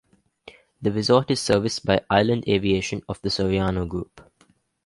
The 0.81 0.91
resort 0.91 1.29
is 1.29 1.39
serviced 1.39 1.85
by 1.85 2.01
Island 2.09 2.45
Aviation 2.47 3.03
of 3.07 3.21
the 3.21 3.29
Soriano 3.29 3.87
group. 3.87 4.19